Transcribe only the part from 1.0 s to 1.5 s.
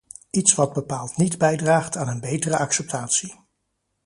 niet